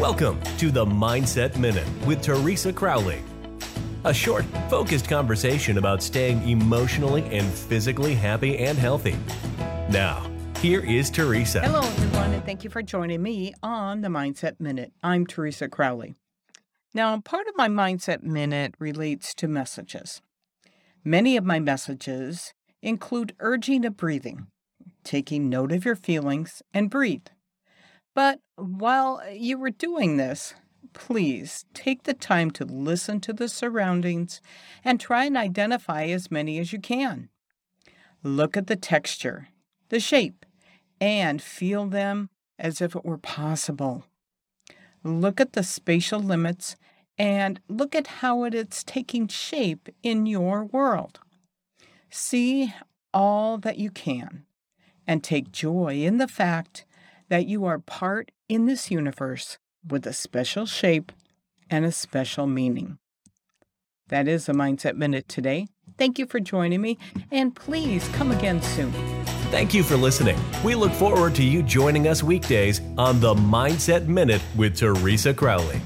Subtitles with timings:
[0.00, 3.22] Welcome to the Mindset Minute with Teresa Crowley.
[4.04, 9.14] A short, focused conversation about staying emotionally and physically happy and healthy.
[9.90, 10.26] Now,
[10.60, 11.60] here is Teresa.
[11.60, 14.94] Hello, everyone, and thank you for joining me on the Mindset Minute.
[15.02, 16.14] I'm Teresa Crowley.
[16.94, 20.22] Now, part of my Mindset Minute relates to messages.
[21.04, 24.46] Many of my messages include urging of breathing,
[25.04, 27.26] taking note of your feelings, and breathe.
[28.14, 30.54] But while uh, you were doing this,
[30.92, 34.40] please take the time to listen to the surroundings
[34.84, 37.28] and try and identify as many as you can.
[38.22, 39.48] Look at the texture,
[39.88, 40.44] the shape,
[41.00, 44.04] and feel them as if it were possible.
[45.02, 46.76] Look at the spatial limits
[47.16, 51.20] and look at how it is taking shape in your world.
[52.10, 52.74] See
[53.14, 54.44] all that you can
[55.06, 56.84] and take joy in the fact
[57.30, 61.12] that you are part in this universe with a special shape
[61.70, 62.98] and a special meaning.
[64.08, 65.68] That is a Mindset Minute today.
[65.96, 66.98] Thank you for joining me,
[67.30, 68.92] and please come again soon.
[69.50, 70.38] Thank you for listening.
[70.64, 75.80] We look forward to you joining us weekdays on the Mindset Minute with Teresa Crowley.